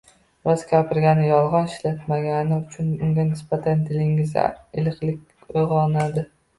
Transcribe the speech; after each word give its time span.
Rost 0.47 0.63
gapirgani, 0.69 1.27
yolg‘on 1.27 1.67
ishlatmagani 1.73 2.57
uchun 2.59 2.89
unga 2.95 3.29
nisbatan 3.31 3.87
dilingizda 3.93 4.51
iliqlik 4.85 5.57
uyg‘onadi. 5.65 6.31